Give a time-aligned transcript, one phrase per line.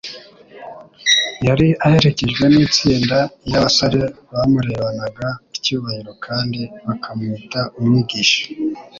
[1.47, 3.17] Yari aherekejwe n'itsinda
[3.47, 4.01] iy'abasore
[4.33, 5.27] bamurebanaga
[5.57, 8.41] icyubahiro kandi bakamwita Umwigisha.